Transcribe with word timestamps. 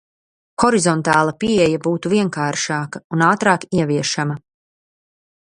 Horizontāla 0.63 1.35
pieeja 1.43 1.81
būtu 1.83 2.11
vienkāršāka 2.15 3.05
un 3.17 3.25
ātrāk 3.29 3.71
ieviešama. 3.81 4.43